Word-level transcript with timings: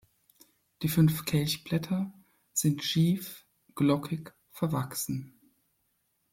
Die 0.81 0.87
fünf 0.89 1.25
Kelchblätter 1.25 2.11
sind 2.53 2.83
schief, 2.83 3.45
glockig 3.75 4.33
verwachsen. 4.49 5.39